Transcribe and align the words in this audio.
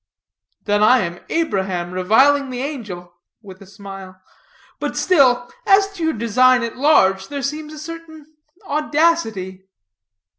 "Then 0.63 0.81
I 0.81 1.01
am 1.01 1.19
Abraham 1.29 1.91
reviling 1.91 2.49
the 2.49 2.63
angel 2.63 3.13
(with 3.43 3.61
a 3.61 3.67
smile). 3.67 4.19
But 4.79 4.97
still, 4.97 5.51
as 5.67 5.93
to 5.93 6.03
your 6.03 6.13
design 6.13 6.63
at 6.63 6.75
large, 6.75 7.27
there 7.27 7.43
seems 7.43 7.71
a 7.71 7.77
certain 7.77 8.25
audacity." 8.65 9.67